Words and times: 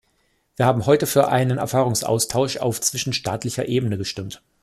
Wir 0.55 0.65
haben 0.65 0.87
heute 0.87 1.05
für 1.05 1.27
einen 1.27 1.59
Erfahrungsaustausch 1.59 2.57
auf 2.57 2.81
zwischenstaatlicher 2.81 3.67
Ebene 3.67 3.99
gestimmt. 3.99 4.41